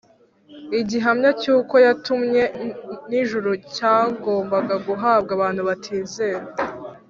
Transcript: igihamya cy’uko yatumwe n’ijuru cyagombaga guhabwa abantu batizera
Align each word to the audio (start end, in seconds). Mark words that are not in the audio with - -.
igihamya 0.79 1.29
cy’uko 1.41 1.75
yatumwe 1.85 2.41
n’ijuru 3.09 3.49
cyagombaga 3.75 4.75
guhabwa 4.87 5.31
abantu 5.37 5.61
batizera 5.69 6.45